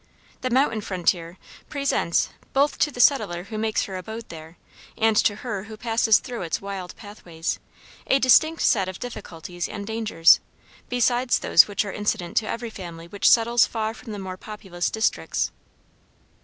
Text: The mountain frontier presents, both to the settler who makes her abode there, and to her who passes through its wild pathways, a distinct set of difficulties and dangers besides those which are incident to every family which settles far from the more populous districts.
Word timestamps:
The 0.41 0.49
mountain 0.49 0.81
frontier 0.81 1.37
presents, 1.69 2.29
both 2.53 2.79
to 2.79 2.89
the 2.91 2.99
settler 2.99 3.43
who 3.43 3.57
makes 3.59 3.83
her 3.83 3.97
abode 3.97 4.29
there, 4.29 4.57
and 4.97 5.15
to 5.17 5.35
her 5.35 5.65
who 5.65 5.77
passes 5.77 6.17
through 6.17 6.41
its 6.41 6.59
wild 6.59 6.95
pathways, 6.95 7.59
a 8.07 8.17
distinct 8.17 8.63
set 8.63 8.89
of 8.89 8.97
difficulties 8.97 9.69
and 9.69 9.85
dangers 9.85 10.39
besides 10.89 11.37
those 11.37 11.67
which 11.67 11.85
are 11.85 11.91
incident 11.93 12.35
to 12.37 12.47
every 12.49 12.71
family 12.71 13.07
which 13.07 13.29
settles 13.29 13.67
far 13.67 13.93
from 13.93 14.11
the 14.11 14.17
more 14.17 14.37
populous 14.37 14.89
districts. 14.89 15.51